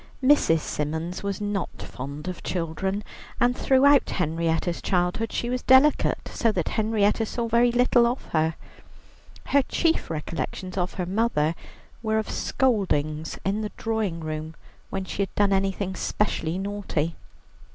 [0.23, 0.61] Mrs.
[0.61, 3.03] Symons was not fond of children,
[3.39, 8.55] and throughout Henrietta's childhood she was delicate, so that Henrietta saw very little of her.
[9.43, 11.53] Her chief recollections of her mother
[12.01, 14.55] were of scoldings in the drawing room
[14.89, 17.15] when she had done anything specially naughty.